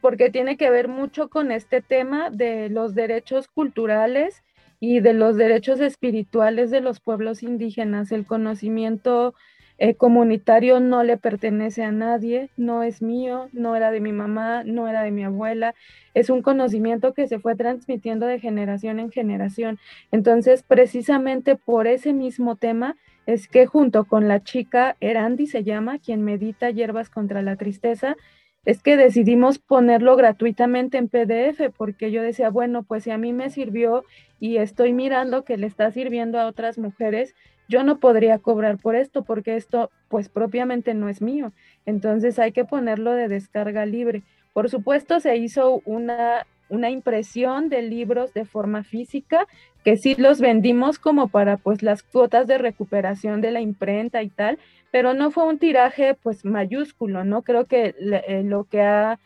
porque 0.00 0.30
tiene 0.30 0.56
que 0.56 0.68
ver 0.68 0.88
mucho 0.88 1.28
con 1.28 1.52
este 1.52 1.80
tema 1.80 2.28
de 2.28 2.70
los 2.70 2.96
derechos 2.96 3.46
culturales 3.46 4.42
y 4.80 5.00
de 5.00 5.12
los 5.12 5.36
derechos 5.36 5.80
espirituales 5.80 6.70
de 6.70 6.80
los 6.80 7.00
pueblos 7.00 7.42
indígenas. 7.42 8.10
El 8.10 8.26
conocimiento 8.26 9.34
eh, 9.82 9.94
comunitario 9.94 10.80
no 10.80 11.02
le 11.04 11.16
pertenece 11.16 11.82
a 11.82 11.92
nadie, 11.92 12.50
no 12.56 12.82
es 12.82 13.00
mío, 13.00 13.48
no 13.52 13.76
era 13.76 13.90
de 13.90 14.00
mi 14.00 14.12
mamá, 14.12 14.64
no 14.64 14.88
era 14.88 15.02
de 15.02 15.10
mi 15.10 15.24
abuela, 15.24 15.74
es 16.12 16.28
un 16.28 16.42
conocimiento 16.42 17.14
que 17.14 17.28
se 17.28 17.38
fue 17.38 17.56
transmitiendo 17.56 18.26
de 18.26 18.40
generación 18.40 18.98
en 18.98 19.10
generación. 19.10 19.78
Entonces, 20.10 20.62
precisamente 20.62 21.56
por 21.56 21.86
ese 21.86 22.12
mismo 22.12 22.56
tema 22.56 22.96
es 23.26 23.48
que 23.48 23.66
junto 23.66 24.04
con 24.04 24.28
la 24.28 24.42
chica 24.42 24.96
Erandi 25.00 25.46
se 25.46 25.62
llama, 25.62 25.98
quien 25.98 26.24
medita 26.24 26.70
hierbas 26.70 27.08
contra 27.08 27.42
la 27.42 27.56
tristeza, 27.56 28.16
es 28.64 28.82
que 28.82 28.96
decidimos 28.96 29.58
ponerlo 29.58 30.16
gratuitamente 30.16 30.98
en 30.98 31.08
PDF 31.08 31.72
porque 31.76 32.10
yo 32.10 32.22
decía, 32.22 32.50
bueno, 32.50 32.82
pues 32.82 33.04
si 33.04 33.10
a 33.10 33.18
mí 33.18 33.32
me 33.32 33.50
sirvió 33.50 34.04
y 34.38 34.58
estoy 34.58 34.92
mirando 34.92 35.44
que 35.44 35.56
le 35.56 35.66
está 35.66 35.90
sirviendo 35.90 36.38
a 36.38 36.46
otras 36.46 36.78
mujeres, 36.78 37.34
yo 37.68 37.84
no 37.84 37.98
podría 38.00 38.38
cobrar 38.38 38.78
por 38.78 38.96
esto 38.96 39.22
porque 39.22 39.56
esto 39.56 39.90
pues 40.08 40.28
propiamente 40.28 40.92
no 40.92 41.08
es 41.08 41.22
mío. 41.22 41.52
Entonces 41.86 42.38
hay 42.38 42.52
que 42.52 42.64
ponerlo 42.64 43.12
de 43.12 43.28
descarga 43.28 43.86
libre. 43.86 44.22
Por 44.52 44.68
supuesto 44.68 45.20
se 45.20 45.36
hizo 45.36 45.80
una, 45.86 46.46
una 46.68 46.90
impresión 46.90 47.68
de 47.68 47.82
libros 47.82 48.34
de 48.34 48.44
forma 48.44 48.82
física 48.82 49.46
que 49.84 49.96
sí 49.96 50.14
los 50.16 50.40
vendimos 50.40 50.98
como 50.98 51.28
para 51.28 51.56
pues 51.56 51.82
las 51.82 52.02
cuotas 52.02 52.46
de 52.46 52.58
recuperación 52.58 53.40
de 53.40 53.50
la 53.50 53.60
imprenta 53.60 54.22
y 54.22 54.28
tal, 54.28 54.58
pero 54.90 55.14
no 55.14 55.30
fue 55.30 55.44
un 55.44 55.58
tiraje 55.58 56.14
pues 56.14 56.44
mayúsculo, 56.44 57.24
¿no? 57.24 57.42
Creo 57.42 57.66
que 57.66 57.94
eh, 57.98 58.42
lo 58.44 58.64
que 58.64 58.82
ha 58.82 59.18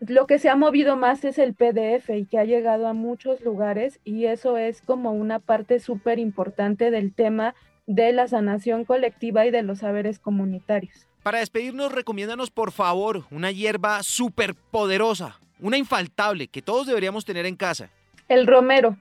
lo 0.00 0.26
que 0.26 0.38
se 0.38 0.48
ha 0.48 0.56
movido 0.56 0.96
más 0.96 1.24
es 1.24 1.38
el 1.38 1.54
PDF 1.54 2.08
y 2.10 2.24
que 2.24 2.38
ha 2.38 2.44
llegado 2.44 2.86
a 2.86 2.94
muchos 2.94 3.42
lugares 3.42 4.00
y 4.02 4.24
eso 4.24 4.56
es 4.56 4.80
como 4.80 5.12
una 5.12 5.40
parte 5.40 5.78
súper 5.78 6.18
importante 6.18 6.90
del 6.90 7.12
tema 7.12 7.54
de 7.86 8.12
la 8.12 8.26
sanación 8.26 8.86
colectiva 8.86 9.44
y 9.44 9.50
de 9.50 9.62
los 9.62 9.80
saberes 9.80 10.18
comunitarios. 10.18 11.06
Para 11.22 11.40
despedirnos, 11.40 11.92
recomiéndanos 11.92 12.50
por 12.50 12.72
favor 12.72 13.24
una 13.30 13.50
hierba 13.50 14.02
súper 14.02 14.54
poderosa, 14.54 15.38
una 15.60 15.76
infaltable 15.76 16.48
que 16.48 16.62
todos 16.62 16.86
deberíamos 16.86 17.26
tener 17.26 17.44
en 17.44 17.56
casa. 17.56 17.90
El 18.28 18.46
romero. 18.46 18.96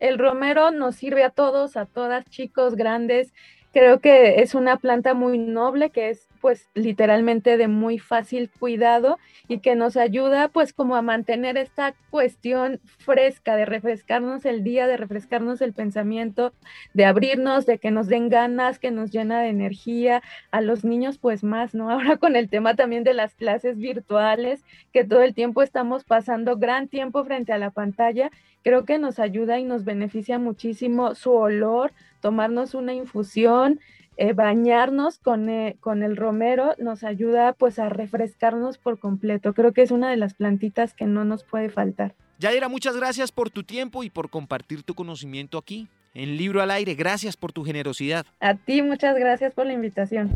El 0.00 0.18
romero 0.18 0.70
nos 0.70 0.96
sirve 0.96 1.24
a 1.24 1.30
todos, 1.30 1.76
a 1.76 1.86
todas, 1.86 2.24
chicos, 2.28 2.74
grandes. 2.74 3.32
Creo 3.72 4.00
que 4.00 4.42
es 4.42 4.54
una 4.54 4.76
planta 4.76 5.14
muy 5.14 5.38
noble 5.38 5.90
que 5.90 6.10
es 6.10 6.28
pues 6.44 6.68
literalmente 6.74 7.56
de 7.56 7.68
muy 7.68 7.98
fácil 7.98 8.50
cuidado 8.50 9.18
y 9.48 9.60
que 9.60 9.76
nos 9.76 9.96
ayuda 9.96 10.48
pues 10.48 10.74
como 10.74 10.94
a 10.94 11.00
mantener 11.00 11.56
esta 11.56 11.94
cuestión 12.10 12.80
fresca, 12.98 13.56
de 13.56 13.64
refrescarnos 13.64 14.44
el 14.44 14.62
día, 14.62 14.86
de 14.86 14.98
refrescarnos 14.98 15.62
el 15.62 15.72
pensamiento, 15.72 16.52
de 16.92 17.06
abrirnos, 17.06 17.64
de 17.64 17.78
que 17.78 17.90
nos 17.90 18.08
den 18.08 18.28
ganas, 18.28 18.78
que 18.78 18.90
nos 18.90 19.10
llena 19.10 19.40
de 19.40 19.48
energía, 19.48 20.22
a 20.50 20.60
los 20.60 20.84
niños 20.84 21.16
pues 21.16 21.44
más, 21.44 21.74
¿no? 21.74 21.90
Ahora 21.90 22.18
con 22.18 22.36
el 22.36 22.50
tema 22.50 22.76
también 22.76 23.04
de 23.04 23.14
las 23.14 23.34
clases 23.34 23.78
virtuales, 23.78 24.62
que 24.92 25.02
todo 25.02 25.22
el 25.22 25.32
tiempo 25.32 25.62
estamos 25.62 26.04
pasando 26.04 26.58
gran 26.58 26.88
tiempo 26.88 27.24
frente 27.24 27.54
a 27.54 27.58
la 27.58 27.70
pantalla, 27.70 28.30
creo 28.62 28.84
que 28.84 28.98
nos 28.98 29.18
ayuda 29.18 29.58
y 29.58 29.64
nos 29.64 29.84
beneficia 29.86 30.38
muchísimo 30.38 31.14
su 31.14 31.32
olor, 31.32 31.94
tomarnos 32.20 32.74
una 32.74 32.92
infusión, 32.92 33.80
eh, 34.16 34.32
bañarnos 34.32 35.18
con, 35.18 35.48
eh, 35.48 35.76
con, 35.80 36.02
el 36.02 36.16
romero 36.16 36.74
nos 36.78 37.04
ayuda 37.04 37.52
pues 37.52 37.78
a 37.78 37.88
refrescarnos 37.88 38.78
por 38.78 38.98
completo. 38.98 39.54
Creo 39.54 39.72
que 39.72 39.82
es 39.82 39.90
una 39.90 40.10
de 40.10 40.16
las 40.16 40.34
plantitas 40.34 40.94
que 40.94 41.06
no 41.06 41.24
nos 41.24 41.44
puede 41.44 41.68
faltar. 41.68 42.14
Yadira, 42.38 42.68
muchas 42.68 42.96
gracias 42.96 43.32
por 43.32 43.50
tu 43.50 43.62
tiempo 43.62 44.02
y 44.04 44.10
por 44.10 44.30
compartir 44.30 44.82
tu 44.82 44.94
conocimiento 44.94 45.58
aquí 45.58 45.88
en 46.14 46.36
Libro 46.36 46.62
al 46.62 46.70
Aire. 46.70 46.94
Gracias 46.94 47.36
por 47.36 47.52
tu 47.52 47.64
generosidad. 47.64 48.24
A 48.40 48.54
ti, 48.54 48.82
muchas 48.82 49.16
gracias 49.16 49.52
por 49.54 49.66
la 49.66 49.72
invitación. 49.72 50.30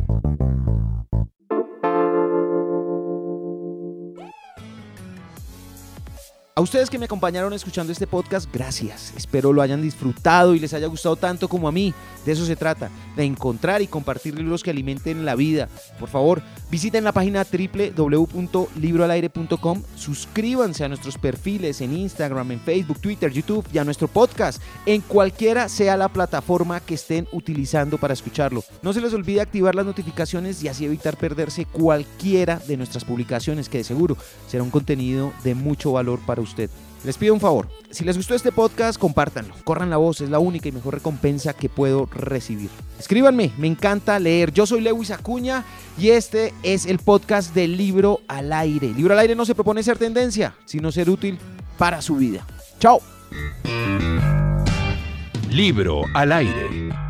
A 6.58 6.60
ustedes 6.60 6.90
que 6.90 6.98
me 6.98 7.04
acompañaron 7.04 7.52
escuchando 7.52 7.92
este 7.92 8.08
podcast, 8.08 8.52
gracias. 8.52 9.12
Espero 9.16 9.52
lo 9.52 9.62
hayan 9.62 9.80
disfrutado 9.80 10.56
y 10.56 10.58
les 10.58 10.74
haya 10.74 10.88
gustado 10.88 11.14
tanto 11.14 11.48
como 11.48 11.68
a 11.68 11.72
mí. 11.72 11.94
De 12.26 12.32
eso 12.32 12.44
se 12.44 12.56
trata, 12.56 12.90
de 13.14 13.22
encontrar 13.22 13.80
y 13.80 13.86
compartir 13.86 14.36
libros 14.36 14.64
que 14.64 14.70
alimenten 14.70 15.24
la 15.24 15.36
vida. 15.36 15.68
Por 16.00 16.08
favor, 16.08 16.42
visiten 16.68 17.04
la 17.04 17.12
página 17.12 17.46
www.libroalaire.com, 17.48 19.82
suscríbanse 19.94 20.82
a 20.82 20.88
nuestros 20.88 21.16
perfiles 21.16 21.80
en 21.80 21.96
Instagram, 21.96 22.50
en 22.50 22.58
Facebook, 22.58 22.98
Twitter, 22.98 23.32
YouTube 23.32 23.64
y 23.72 23.78
a 23.78 23.84
nuestro 23.84 24.08
podcast, 24.08 24.60
en 24.84 25.00
cualquiera 25.02 25.68
sea 25.68 25.96
la 25.96 26.08
plataforma 26.08 26.80
que 26.80 26.94
estén 26.94 27.28
utilizando 27.30 27.98
para 27.98 28.14
escucharlo. 28.14 28.64
No 28.82 28.92
se 28.92 29.00
les 29.00 29.14
olvide 29.14 29.42
activar 29.42 29.76
las 29.76 29.86
notificaciones 29.86 30.60
y 30.64 30.66
así 30.66 30.84
evitar 30.84 31.16
perderse 31.16 31.66
cualquiera 31.66 32.60
de 32.66 32.76
nuestras 32.76 33.04
publicaciones, 33.04 33.68
que 33.68 33.78
de 33.78 33.84
seguro 33.84 34.16
será 34.48 34.64
un 34.64 34.70
contenido 34.70 35.32
de 35.44 35.54
mucho 35.54 35.92
valor 35.92 36.18
para 36.26 36.42
ustedes 36.42 36.47
usted. 36.48 36.70
Les 37.04 37.16
pido 37.16 37.32
un 37.32 37.40
favor, 37.40 37.68
si 37.90 38.04
les 38.04 38.16
gustó 38.16 38.34
este 38.34 38.50
podcast, 38.50 38.98
compártanlo, 38.98 39.54
corran 39.64 39.88
la 39.88 39.98
voz, 39.98 40.20
es 40.20 40.30
la 40.30 40.40
única 40.40 40.68
y 40.68 40.72
mejor 40.72 40.94
recompensa 40.94 41.52
que 41.52 41.68
puedo 41.68 42.06
recibir. 42.06 42.70
Escríbanme, 42.98 43.52
me 43.56 43.68
encanta 43.68 44.18
leer. 44.18 44.52
Yo 44.52 44.66
soy 44.66 44.80
Lewis 44.80 45.12
Acuña 45.12 45.64
y 45.96 46.10
este 46.10 46.52
es 46.64 46.86
el 46.86 46.98
podcast 46.98 47.54
del 47.54 47.76
libro 47.76 48.20
al 48.26 48.52
aire. 48.52 48.88
libro 48.88 49.14
al 49.14 49.20
aire 49.20 49.36
no 49.36 49.44
se 49.44 49.54
propone 49.54 49.82
ser 49.82 49.96
tendencia, 49.96 50.54
sino 50.64 50.90
ser 50.90 51.08
útil 51.08 51.38
para 51.78 52.02
su 52.02 52.16
vida. 52.16 52.44
Chao. 52.80 53.00
Libro 55.50 56.02
al 56.14 56.32
aire. 56.32 57.07